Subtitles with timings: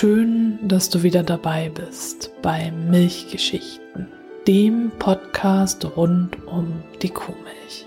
[0.00, 4.08] Schön, dass du wieder dabei bist bei Milchgeschichten,
[4.48, 7.84] dem Podcast rund um die Kuhmilch.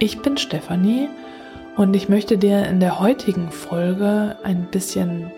[0.00, 1.08] Ich bin Stefanie
[1.76, 5.30] und ich möchte dir in der heutigen Folge ein bisschen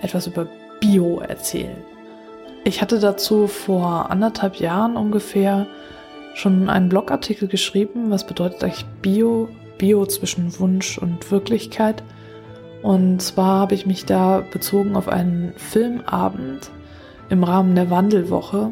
[0.00, 0.46] etwas über
[0.78, 1.93] Bio erzählen.
[2.66, 5.66] Ich hatte dazu vor anderthalb Jahren ungefähr
[6.34, 12.02] schon einen Blogartikel geschrieben, was bedeutet eigentlich Bio, Bio zwischen Wunsch und Wirklichkeit.
[12.82, 16.70] Und zwar habe ich mich da bezogen auf einen Filmabend
[17.28, 18.70] im Rahmen der Wandelwoche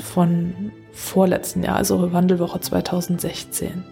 [0.00, 3.84] von vorletzten Jahr, also Wandelwoche 2016.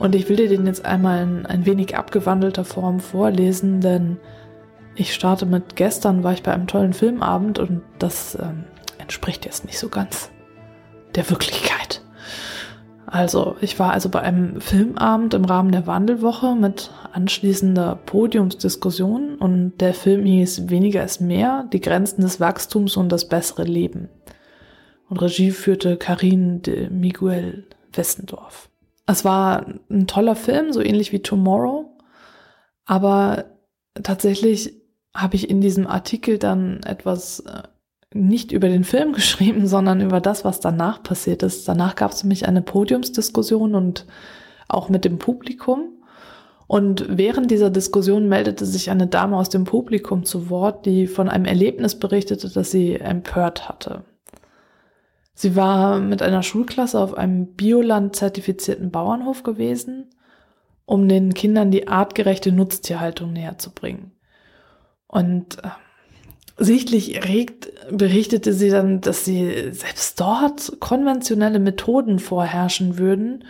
[0.00, 4.18] Und ich will dir den jetzt einmal in ein wenig abgewandelter Form vorlesen, denn
[4.96, 8.64] ich starte mit gestern war ich bei einem tollen Filmabend und das ähm,
[8.98, 10.30] entspricht jetzt nicht so ganz
[11.14, 12.02] der Wirklichkeit.
[13.06, 19.78] Also, ich war also bei einem Filmabend im Rahmen der Wandelwoche mit anschließender Podiumsdiskussion und
[19.80, 24.08] der Film hieß Weniger ist mehr, die Grenzen des Wachstums und das bessere Leben.
[25.08, 28.70] Und Regie führte Karin de Miguel Westendorf.
[29.06, 31.96] Es war ein toller Film, so ähnlich wie Tomorrow,
[32.86, 33.44] aber
[34.02, 34.74] tatsächlich
[35.16, 37.62] habe ich in diesem Artikel dann etwas äh,
[38.14, 41.66] nicht über den Film geschrieben, sondern über das, was danach passiert ist.
[41.66, 44.06] Danach gab es nämlich eine Podiumsdiskussion und
[44.68, 45.92] auch mit dem Publikum.
[46.68, 51.28] Und während dieser Diskussion meldete sich eine Dame aus dem Publikum zu Wort, die von
[51.28, 54.02] einem Erlebnis berichtete, das sie empört hatte.
[55.34, 60.10] Sie war mit einer Schulklasse auf einem Bioland-zertifizierten Bauernhof gewesen,
[60.86, 64.15] um den Kindern die artgerechte Nutztierhaltung näher zu bringen.
[65.08, 65.68] Und äh,
[66.56, 73.44] sichtlich erregt berichtete sie dann, dass sie selbst dort konventionelle Methoden vorherrschen würden,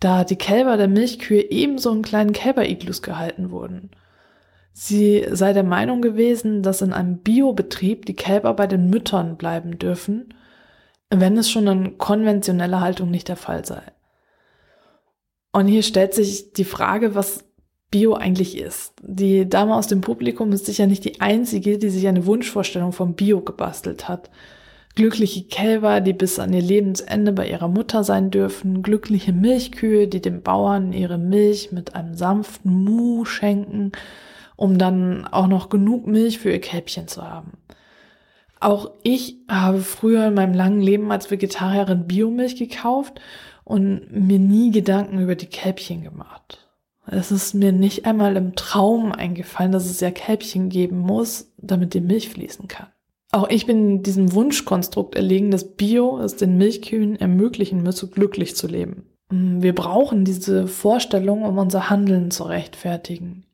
[0.00, 3.90] da die Kälber der Milchkühe ebenso in kleinen Kälberiglus gehalten wurden.
[4.72, 9.78] Sie sei der Meinung gewesen, dass in einem Biobetrieb die Kälber bei den Müttern bleiben
[9.78, 10.34] dürfen,
[11.10, 13.82] wenn es schon in konventioneller Haltung nicht der Fall sei.
[15.50, 17.44] Und hier stellt sich die Frage, was
[17.90, 18.94] Bio eigentlich ist.
[19.02, 23.14] Die Dame aus dem Publikum ist sicher nicht die einzige, die sich eine Wunschvorstellung vom
[23.14, 24.30] Bio gebastelt hat.
[24.94, 30.20] Glückliche Kälber, die bis an ihr Lebensende bei ihrer Mutter sein dürfen, glückliche Milchkühe, die
[30.20, 33.92] dem Bauern ihre Milch mit einem sanften Mu schenken,
[34.56, 37.52] um dann auch noch genug Milch für ihr Kälbchen zu haben.
[38.60, 43.20] Auch ich habe früher in meinem langen Leben als Vegetarierin Biomilch gekauft
[43.64, 46.67] und mir nie Gedanken über die Kälbchen gemacht.
[47.10, 51.94] Es ist mir nicht einmal im Traum eingefallen, dass es ja Kälbchen geben muss, damit
[51.94, 52.88] die Milch fließen kann.
[53.30, 58.66] Auch ich bin diesem Wunschkonstrukt erlegen, dass Bio es den Milchkühen ermöglichen müsse, glücklich zu
[58.66, 59.04] leben.
[59.30, 63.44] Mm, wir brauchen diese Vorstellung, um unser Handeln zu rechtfertigen.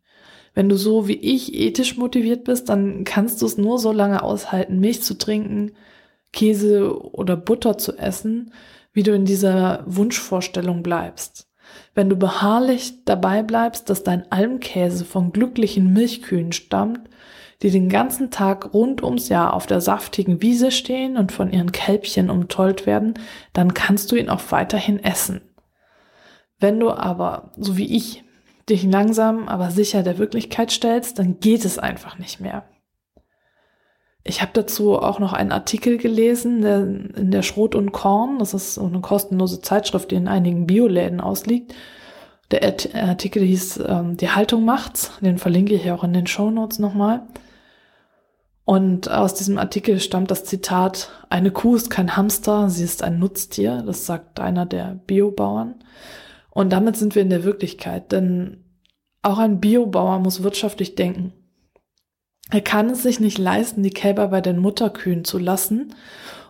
[0.55, 4.23] Wenn du so wie ich ethisch motiviert bist, dann kannst du es nur so lange
[4.23, 5.73] aushalten, Milch zu trinken,
[6.33, 8.53] Käse oder Butter zu essen,
[8.93, 11.49] wie du in dieser Wunschvorstellung bleibst.
[11.95, 17.01] Wenn du beharrlich dabei bleibst, dass dein Almkäse von glücklichen Milchkühen stammt,
[17.63, 21.73] die den ganzen Tag rund ums Jahr auf der saftigen Wiese stehen und von ihren
[21.73, 23.15] Kälbchen umtollt werden,
[23.53, 25.41] dann kannst du ihn auch weiterhin essen.
[26.59, 28.25] Wenn du aber, so wie ich,
[28.69, 32.65] dich langsam, aber sicher der Wirklichkeit stellst, dann geht es einfach nicht mehr.
[34.27, 38.39] Ich habe dazu auch noch einen Artikel gelesen der, in der Schrot und Korn.
[38.39, 41.75] Das ist so eine kostenlose Zeitschrift, die in einigen Bioläden ausliegt.
[42.51, 45.13] Der Artikel hieß ähm, Die Haltung macht's.
[45.21, 47.23] Den verlinke ich auch in den Show Notes nochmal.
[48.65, 53.19] Und aus diesem Artikel stammt das Zitat, eine Kuh ist kein Hamster, sie ist ein
[53.19, 53.83] Nutztier.
[53.85, 55.75] Das sagt einer der Biobauern.
[56.49, 58.65] Und damit sind wir in der Wirklichkeit, denn
[59.21, 61.35] auch ein Biobauer muss wirtschaftlich denken.
[62.51, 65.95] Er kann es sich nicht leisten, die Kälber bei den Mutterkühen zu lassen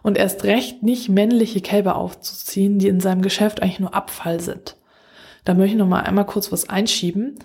[0.02, 4.76] und erst recht nicht männliche Kälber aufzuziehen, die in seinem Geschäft eigentlich nur Abfall sind.
[5.44, 7.38] Da möchte ich noch mal einmal kurz was einschieben.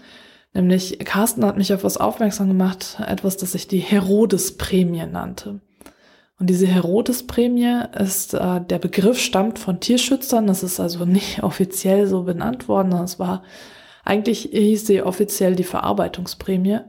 [0.54, 5.60] Nämlich Carsten hat mich auf was aufmerksam gemacht, etwas, das sich die Herodes-Prämie nannte.
[6.40, 12.08] Und diese Herodes-Prämie ist, äh, der Begriff stammt von Tierschützern, das ist also nicht offiziell
[12.08, 13.44] so benannt worden, das war,
[14.04, 16.80] eigentlich hieß sie offiziell die Verarbeitungsprämie.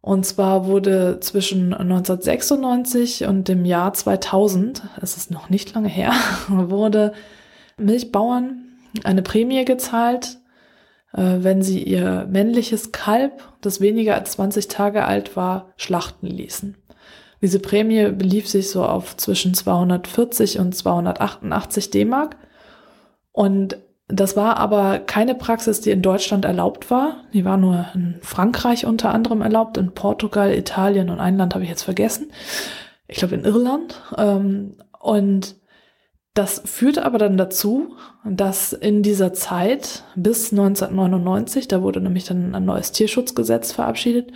[0.00, 6.12] Und zwar wurde zwischen 1996 und dem Jahr 2000, es ist noch nicht lange her,
[6.48, 7.12] wurde
[7.76, 8.64] Milchbauern
[9.04, 10.38] eine Prämie gezahlt,
[11.12, 16.76] äh, wenn sie ihr männliches Kalb, das weniger als 20 Tage alt war, schlachten ließen.
[17.40, 22.36] Diese Prämie belief sich so auf zwischen 240 und 288 D-Mark.
[23.32, 23.78] Und
[24.08, 27.24] das war aber keine Praxis, die in Deutschland erlaubt war.
[27.34, 31.64] Die war nur in Frankreich unter anderem erlaubt, in Portugal, Italien und ein Land habe
[31.64, 32.32] ich jetzt vergessen.
[33.06, 34.02] Ich glaube in Irland.
[34.16, 35.56] Ähm, und
[36.32, 42.54] das führte aber dann dazu, dass in dieser Zeit bis 1999, da wurde nämlich dann
[42.54, 44.32] ein neues Tierschutzgesetz verabschiedet,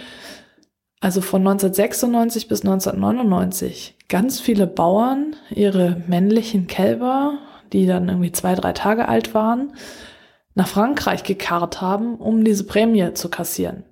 [1.00, 7.38] also von 1996 bis 1999, ganz viele Bauern ihre männlichen Kälber,
[7.72, 9.72] die dann irgendwie zwei, drei Tage alt waren,
[10.54, 13.84] nach Frankreich gekarrt haben, um diese Prämie zu kassieren.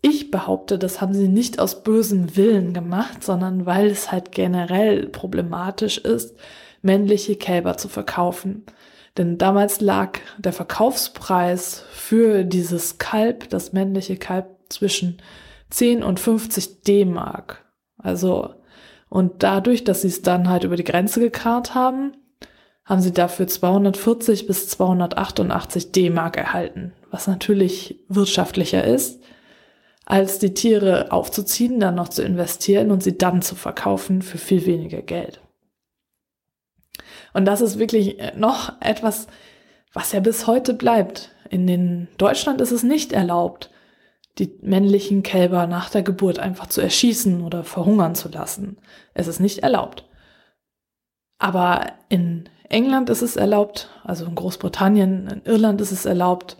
[0.00, 5.08] Ich behaupte, das haben sie nicht aus bösem Willen gemacht, sondern weil es halt generell
[5.08, 6.36] problematisch ist,
[6.82, 8.64] männliche Kälber zu verkaufen.
[9.16, 15.20] Denn damals lag der Verkaufspreis für dieses Kalb, das männliche Kalb, zwischen
[15.70, 17.64] 10 und 50 D-Mark.
[17.96, 18.54] Also,
[19.08, 22.12] und dadurch, dass sie es dann halt über die Grenze gekarrt haben,
[22.88, 29.22] haben sie dafür 240 bis 288 D-Mark erhalten, was natürlich wirtschaftlicher ist,
[30.06, 34.64] als die Tiere aufzuziehen, dann noch zu investieren und sie dann zu verkaufen für viel
[34.64, 35.42] weniger Geld.
[37.34, 39.26] Und das ist wirklich noch etwas,
[39.92, 41.30] was ja bis heute bleibt.
[41.50, 43.70] In den Deutschland ist es nicht erlaubt,
[44.38, 48.78] die männlichen Kälber nach der Geburt einfach zu erschießen oder verhungern zu lassen.
[49.12, 50.08] Es ist nicht erlaubt.
[51.38, 56.56] Aber in England ist es erlaubt, also in Großbritannien, in Irland ist es erlaubt,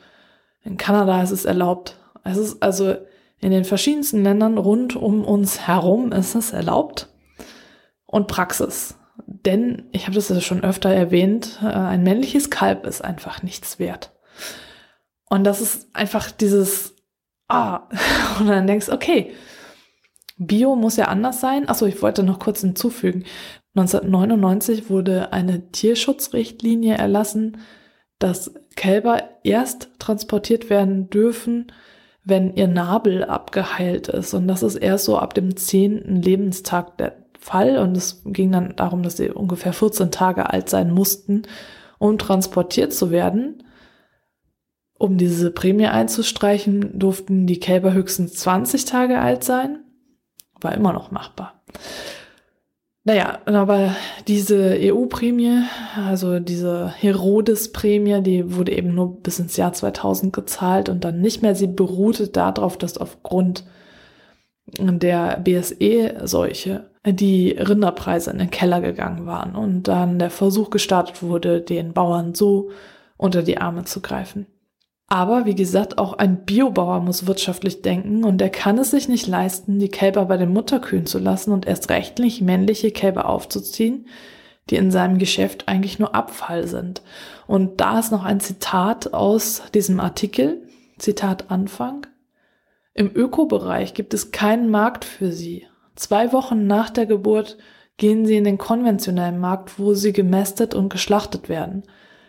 [0.63, 1.97] in Kanada ist es erlaubt.
[2.25, 2.97] Es ist also
[3.41, 7.09] in den verschiedensten Ländern rund um uns herum ist es erlaubt
[8.07, 8.97] und Praxis.
[9.27, 13.79] Denn, ich habe das ja schon öfter erwähnt, äh, ein männliches Kalb ist einfach nichts
[13.79, 14.13] wert.
[15.29, 16.95] Und das ist einfach dieses
[17.49, 17.89] ah,
[18.39, 19.33] und dann denkst, okay,
[20.39, 21.69] Bio muss ja anders sein.
[21.69, 23.25] Achso, ich wollte noch kurz hinzufügen.
[23.79, 27.59] 1999 wurde eine Tierschutzrichtlinie erlassen,
[28.19, 31.73] dass Kälber erst transportiert werden dürfen,
[32.25, 34.35] wenn ihr Nabel abgeheilt ist.
[34.35, 37.79] Und das ist erst so ab dem zehnten Lebenstag der Fall.
[37.79, 41.43] Und es ging dann darum, dass sie ungefähr 14 Tage alt sein mussten,
[41.99, 43.63] um transportiert zu werden.
[44.99, 49.85] Um diese Prämie einzustreichen, durften die Kälber höchstens 20 Tage alt sein.
[50.61, 51.63] War immer noch machbar.
[53.09, 53.97] Naja, aber
[54.27, 55.63] diese EU-Prämie,
[55.97, 61.41] also diese Herodes-Prämie, die wurde eben nur bis ins Jahr 2000 gezahlt und dann nicht
[61.41, 61.55] mehr.
[61.55, 63.65] Sie beruhte darauf, dass aufgrund
[64.67, 71.63] der BSE-Seuche die Rinderpreise in den Keller gegangen waren und dann der Versuch gestartet wurde,
[71.63, 72.69] den Bauern so
[73.17, 74.45] unter die Arme zu greifen.
[75.09, 79.27] Aber wie gesagt, auch ein Biobauer muss wirtschaftlich denken und er kann es sich nicht
[79.27, 84.07] leisten, die Kälber bei den Mutterkühen zu lassen und erst rechtlich männliche Kälber aufzuziehen,
[84.69, 87.01] die in seinem Geschäft eigentlich nur Abfall sind.
[87.47, 90.63] Und da ist noch ein Zitat aus diesem Artikel,
[90.99, 92.07] Zitat Anfang.
[92.93, 95.67] Im Ökobereich gibt es keinen Markt für sie.
[95.97, 97.57] Zwei Wochen nach der Geburt
[97.97, 101.85] gehen sie in den konventionellen Markt, wo sie gemästet und geschlachtet werden,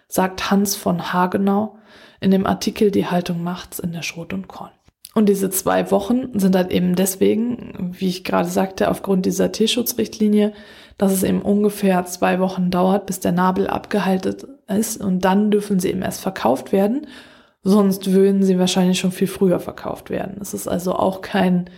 [0.10, 1.78] sagt Hans von Hagenau,
[2.20, 4.72] in dem Artikel Die Haltung macht's in der Schrot und Korn.
[5.16, 10.54] Und diese zwei Wochen sind halt eben deswegen, wie ich gerade sagte, aufgrund dieser Tierschutzrichtlinie,
[10.98, 14.36] dass es eben ungefähr zwei Wochen dauert, bis der Nabel abgehalten
[14.68, 17.08] ist und dann dürfen sie eben erst verkauft werden.
[17.64, 20.38] Sonst würden sie wahrscheinlich schon viel früher verkauft werden.
[20.42, 21.70] Es ist also auch kein,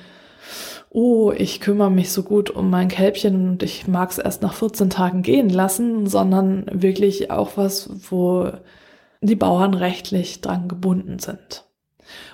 [0.94, 4.54] oh, ich kümmere mich so gut um mein Kälbchen und ich mag es erst nach
[4.54, 8.52] 14 Tagen gehen lassen, sondern wirklich auch was, wo
[9.22, 11.66] die Bauern rechtlich dran gebunden sind.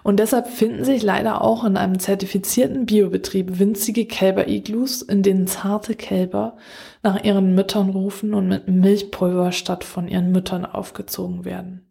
[0.04, 5.94] Und deshalb finden sich leider auch in einem zertifizierten Biobetrieb winzige Kälber-Iglus, in denen zarte
[5.94, 6.58] Kälber
[7.04, 11.88] nach ihren Müttern rufen und mit Milchpulver statt von ihren Müttern aufgezogen werden.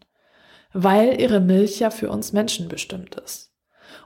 [0.73, 3.56] Weil ihre Milch ja für uns Menschen bestimmt ist.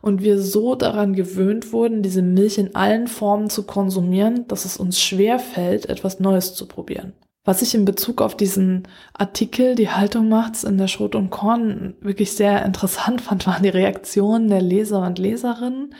[0.02, 4.76] Und wir so daran gewöhnt wurden, diese Milch in allen Formen zu konsumieren, dass es
[4.76, 7.12] uns schwer fällt, etwas Neues zu probieren.
[7.44, 11.94] Was ich in Bezug auf diesen Artikel, die Haltung macht's in der Schrot und Korn,
[12.00, 15.94] wirklich sehr interessant fand, waren die Reaktionen der Leser und Leserinnen.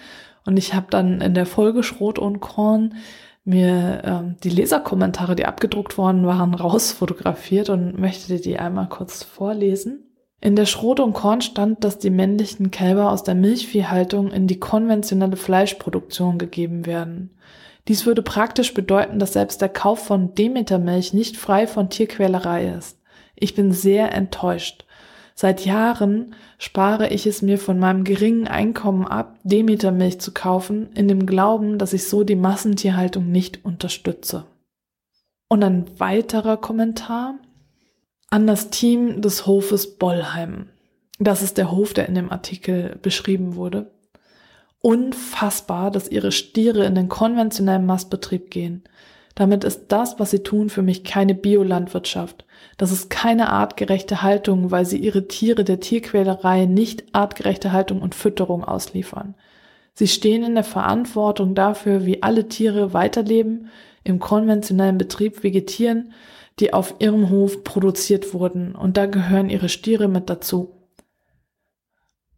[0.47, 2.95] Und ich habe dann in der Folge Schrot und Korn
[3.45, 10.10] mir ähm, die Leserkommentare, die abgedruckt worden waren, rausfotografiert und möchte die einmal kurz vorlesen.
[10.42, 14.59] In der Schrot und Korn stand, dass die männlichen Kälber aus der Milchviehhaltung in die
[14.59, 17.30] konventionelle Fleischproduktion gegeben werden.
[17.88, 22.99] Dies würde praktisch bedeuten, dass selbst der Kauf von Demetermilch nicht frei von Tierquälerei ist.
[23.35, 24.87] Ich bin sehr enttäuscht.
[25.35, 31.09] Seit Jahren spare ich es mir von meinem geringen Einkommen ab, Demetermilch zu kaufen, in
[31.09, 34.44] dem Glauben, dass ich so die Massentierhaltung nicht unterstütze.
[35.49, 37.37] Und ein weiterer Kommentar
[38.31, 40.69] an das Team des Hofes Bollheim.
[41.19, 43.91] Das ist der Hof, der in dem Artikel beschrieben wurde.
[44.81, 48.85] Unfassbar, dass ihre Stiere in den konventionellen Mastbetrieb gehen.
[49.35, 52.45] Damit ist das, was sie tun, für mich keine Biolandwirtschaft.
[52.79, 58.15] Das ist keine artgerechte Haltung, weil sie ihre Tiere der Tierquälerei nicht artgerechte Haltung und
[58.15, 59.35] Fütterung ausliefern.
[59.95, 63.69] Sie stehen in der Verantwortung dafür, wie alle Tiere weiterleben,
[64.04, 66.12] im konventionellen Betrieb vegetieren,
[66.59, 70.75] die auf ihrem Hof produziert wurden, und da gehören ihre Stiere mit dazu.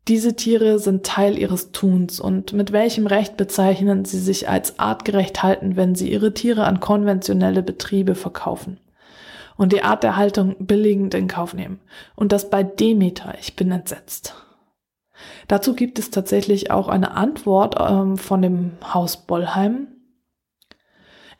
[0.08, 5.44] Diese Tiere sind Teil ihres Tuns und mit welchem Recht bezeichnen sie sich als artgerecht
[5.44, 8.80] halten, wenn sie ihre Tiere an konventionelle Betriebe verkaufen
[9.56, 11.80] und die Art der Haltung billigend in Kauf nehmen.
[12.16, 13.34] Und das bei Demeter.
[13.40, 14.34] Ich bin entsetzt.
[15.46, 19.86] Dazu gibt es tatsächlich auch eine Antwort ähm, von dem Haus Bollheim.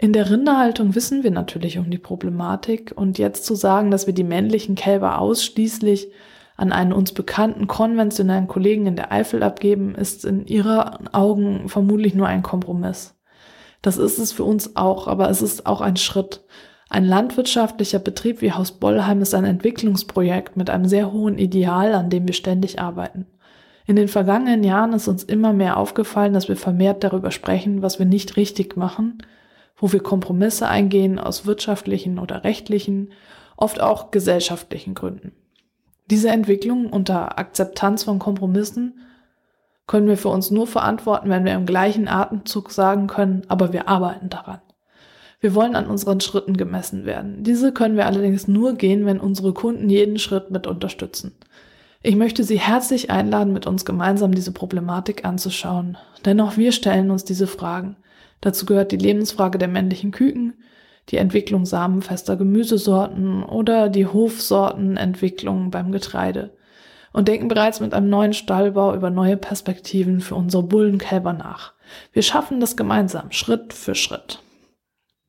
[0.03, 4.13] In der Rinderhaltung wissen wir natürlich um die Problematik und jetzt zu sagen, dass wir
[4.13, 6.09] die männlichen Kälber ausschließlich
[6.57, 12.17] an einen uns bekannten konventionellen Kollegen in der Eifel abgeben, ist in ihren Augen vermutlich
[12.17, 13.15] nur ein Kompromiss.
[13.81, 16.43] Das ist es für uns auch, aber es ist auch ein Schritt.
[16.91, 22.11] Ein landwirtschaftlicher Betrieb wie Haus Bollheim ist ein Entwicklungsprojekt mit einem sehr hohen Ideal, an
[22.11, 23.27] dem wir ständig arbeiten.
[23.87, 28.01] In den vergangenen Jahren ist uns immer mehr aufgefallen, dass wir vermehrt darüber sprechen, was
[28.01, 29.23] wir nicht richtig machen,
[29.83, 33.11] wo wir Kompromisse eingehen aus wirtschaftlichen oder rechtlichen,
[33.57, 35.33] oft auch gesellschaftlichen Gründen.
[36.09, 39.01] Diese Entwicklung unter Akzeptanz von Kompromissen
[39.89, 43.89] können wir für uns nur verantworten, wenn wir im gleichen Atemzug sagen können, aber wir
[43.89, 44.61] arbeiten daran.
[45.41, 47.43] Wir wollen an unseren Schritten gemessen werden.
[47.43, 51.33] Diese können wir allerdings nur gehen, wenn unsere Kunden jeden Schritt mit unterstützen.
[52.03, 55.99] Ich möchte Sie herzlich einladen, mit uns gemeinsam diese Problematik anzuschauen.
[56.25, 57.97] Denn auch wir stellen uns diese Fragen.
[58.43, 60.53] Dazu gehört die Lebensfrage der männlichen Küken,
[61.09, 66.51] die Entwicklung samenfester Gemüsesorten oder die Hofsortenentwicklung beim Getreide
[67.13, 71.73] und denken bereits mit einem neuen Stallbau über neue Perspektiven für unsere Bullenkälber nach.
[72.13, 74.43] Wir schaffen das gemeinsam, Schritt für Schritt.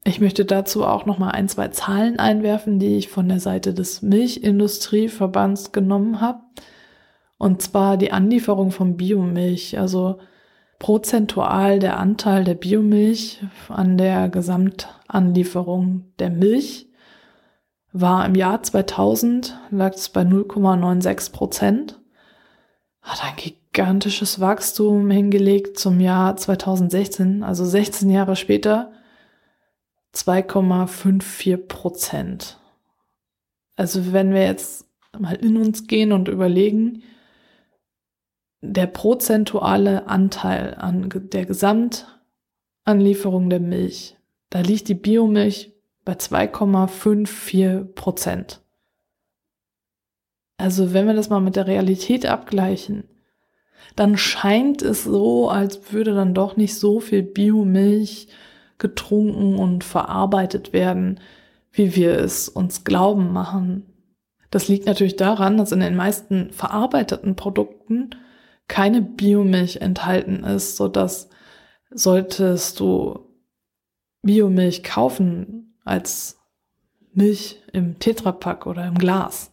[0.06, 3.74] Ich möchte dazu auch noch mal ein, zwei Zahlen einwerfen, die ich von der Seite
[3.74, 6.42] des Milchindustrieverbands genommen habe.
[7.38, 9.80] Und zwar die Anlieferung von Biomilch.
[9.80, 10.20] Also
[10.80, 16.88] prozentual der Anteil der Biomilch an der Gesamtanlieferung der Milch
[17.94, 22.02] war im Jahr 2000, lag es bei 0,96 Prozent,
[23.02, 28.92] hat ein gigantisches Wachstum hingelegt zum Jahr 2016, also 16 Jahre später
[30.16, 32.60] 2,54 Prozent.
[33.76, 34.86] Also wenn wir jetzt
[35.18, 37.04] mal in uns gehen und überlegen,
[38.64, 44.16] der prozentuale Anteil an der Gesamtanlieferung der Milch,
[44.50, 45.74] da liegt die Biomilch
[46.06, 48.62] bei 2,54 Prozent.
[50.58, 53.04] Also wenn wir das mal mit der Realität abgleichen,
[53.98, 58.30] dann scheint es so, als würde dann doch nicht so viel Biomilch
[58.78, 61.20] getrunken und verarbeitet werden,
[61.74, 63.88] wie wir es uns glauben machen.
[64.52, 68.12] Das liegt natürlich daran, dass in den meisten verarbeiteten Produkten
[68.68, 71.30] keine Biomilch enthalten ist, so dass
[71.92, 73.20] solltest du
[74.22, 76.40] Biomilch kaufen als
[77.14, 79.52] Milch im Tetrapack oder im Glas,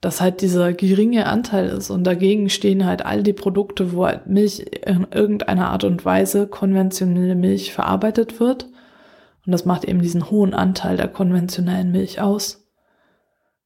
[0.00, 4.26] dass halt dieser geringe Anteil ist und dagegen stehen halt all die Produkte, wo halt
[4.26, 8.64] Milch in irgendeiner Art und Weise konventionelle Milch verarbeitet wird.
[9.44, 12.66] Und das macht eben diesen hohen Anteil der konventionellen Milch aus.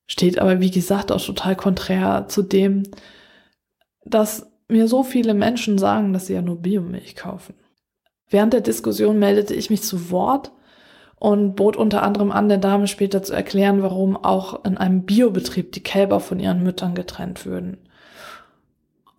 [0.06, 2.84] Steht aber, wie gesagt, auch total konträr zu dem,
[4.10, 7.54] dass mir so viele Menschen sagen, dass sie ja nur Biomilch kaufen.
[8.28, 10.52] Während der Diskussion meldete ich mich zu Wort
[11.16, 15.72] und bot unter anderem an, der Dame später zu erklären, warum auch in einem Biobetrieb
[15.72, 17.78] die Kälber von ihren Müttern getrennt würden.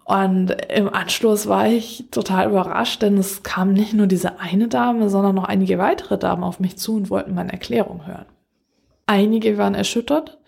[0.05, 5.07] Und im Anschluss war ich total überrascht, denn es kam nicht nur diese eine Dame,
[5.09, 8.25] sondern noch einige weitere Damen auf mich zu und wollten meine Erklärung hören.
[9.05, 10.38] Einige waren erschüttert,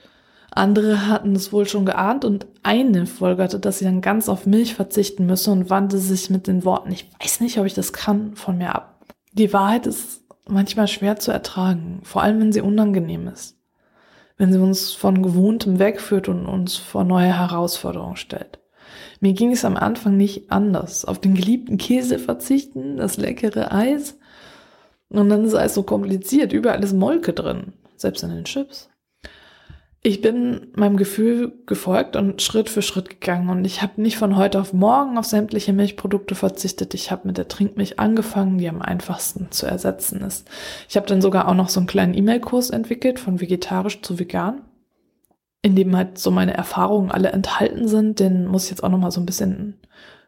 [0.52, 4.76] andere hatten es wohl schon geahnt und eine folgerte, dass sie dann ganz auf Milch
[4.76, 8.36] verzichten müsse und wandte sich mit den Worten, ich weiß nicht, ob ich das kann,
[8.36, 9.06] von mir ab.
[9.32, 13.58] Die Wahrheit ist manchmal schwer zu ertragen, vor allem wenn sie unangenehm ist.
[14.38, 18.60] Wenn sie uns von Gewohntem wegführt und uns vor neue Herausforderungen stellt.
[19.22, 21.06] Mir ging es am Anfang nicht anders.
[21.06, 24.18] Auf den geliebten Käse verzichten, das leckere Eis.
[25.10, 26.52] Und dann ist alles so kompliziert.
[26.52, 27.74] Überall ist Molke drin.
[27.96, 28.91] Selbst in den Chips.
[30.04, 34.36] Ich bin meinem Gefühl gefolgt und Schritt für Schritt gegangen und ich habe nicht von
[34.36, 36.96] heute auf morgen auf sämtliche Milchprodukte verzichtet.
[36.96, 40.50] Ich habe mit der Trinkmilch angefangen, die am einfachsten zu ersetzen ist.
[40.90, 44.64] Ich habe dann sogar auch noch so einen kleinen E-Mail-Kurs entwickelt von vegetarisch zu vegan,
[45.62, 48.20] in dem halt so meine Erfahrungen alle enthalten sind.
[48.20, 49.80] Den muss ich jetzt auch noch mal so ein bisschen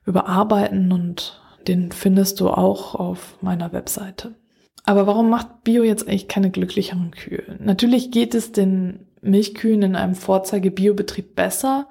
[0.05, 4.35] überarbeiten und den findest du auch auf meiner Webseite.
[4.83, 7.57] Aber warum macht Bio jetzt eigentlich keine glücklicheren Kühe?
[7.59, 11.87] Natürlich geht es den Milchkühen in einem Vorzeige-Biobetrieb besser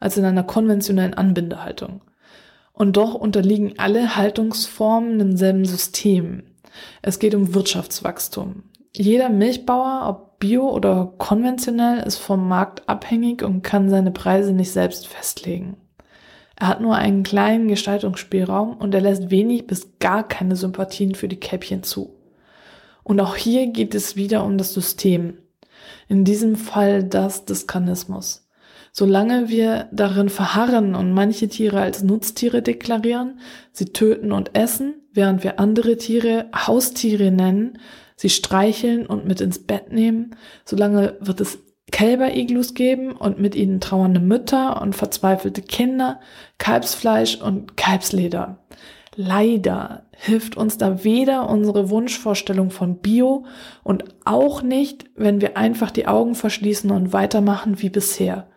[0.00, 2.02] als in einer konventionellen Anbindehaltung.
[2.72, 6.44] Und doch unterliegen alle Haltungsformen demselben System.
[7.02, 8.64] Es geht um Wirtschaftswachstum.
[8.94, 14.72] Jeder Milchbauer, ob bio oder konventionell, ist vom Markt abhängig und kann seine Preise nicht
[14.72, 15.76] selbst festlegen.
[16.56, 21.28] Er hat nur einen kleinen Gestaltungsspielraum und er lässt wenig bis gar keine Sympathien für
[21.28, 22.14] die Käppchen zu.
[23.02, 25.38] Und auch hier geht es wieder um das System.
[26.08, 28.48] In diesem Fall das des Kanismus.
[28.92, 33.40] Solange wir darin verharren und manche Tiere als Nutztiere deklarieren,
[33.72, 37.78] sie töten und essen, während wir andere Tiere Haustiere nennen,
[38.16, 41.58] sie streicheln und mit ins Bett nehmen, solange wird es
[41.90, 46.20] Kälberiglus geben und mit ihnen trauernde Mütter und verzweifelte Kinder,
[46.58, 48.58] Kalbsfleisch und Kalbsleder.
[49.14, 53.44] Leider hilft uns da weder unsere Wunschvorstellung von Bio
[53.82, 58.48] und auch nicht, wenn wir einfach die Augen verschließen und weitermachen wie bisher.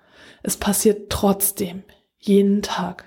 [0.44, 1.84] Es passiert trotzdem,
[2.20, 3.06] jeden Tag.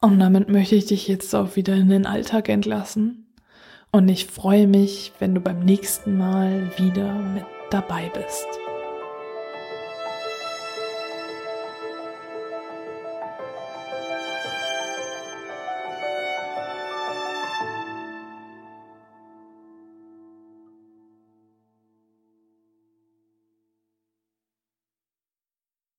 [0.00, 3.34] Und damit möchte ich dich jetzt auch wieder in den Alltag entlassen.
[3.92, 8.69] Und ich freue mich, wenn du beim nächsten Mal wieder mit dabei bist.